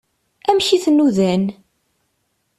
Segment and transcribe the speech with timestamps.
[0.49, 1.45] Amek i t-nudan?